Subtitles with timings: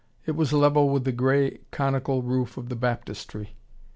[0.25, 3.49] It was level with the grey conical roof of the Baptistery.